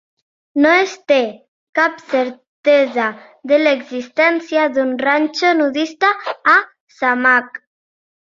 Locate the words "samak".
6.97-7.61